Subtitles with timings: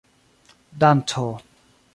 [0.81, 1.27] danco